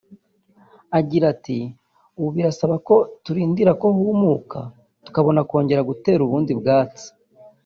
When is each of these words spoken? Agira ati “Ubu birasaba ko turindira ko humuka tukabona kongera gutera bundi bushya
Agira 0.99 1.25
ati 1.33 1.57
“Ubu 2.17 2.29
birasaba 2.35 2.75
ko 2.87 2.95
turindira 3.23 3.71
ko 3.81 3.87
humuka 3.97 4.59
tukabona 5.05 5.39
kongera 5.49 5.87
gutera 5.89 6.21
bundi 6.29 6.53
bushya 6.59 7.09